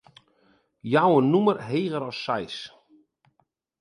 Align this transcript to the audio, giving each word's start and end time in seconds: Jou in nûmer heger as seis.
Jou 0.93 1.13
in 1.19 1.27
nûmer 1.31 1.57
heger 1.67 2.03
as 2.09 2.17
seis. 2.25 2.57